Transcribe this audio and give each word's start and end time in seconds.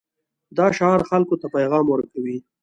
دا 0.57 0.65
شعار 0.77 1.01
خلکو 1.09 1.35
ته 1.41 1.47
پیغام 1.55 1.85
ورکوي. 1.89 2.37